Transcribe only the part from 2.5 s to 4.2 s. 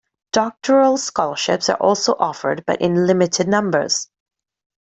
but in limited numbers.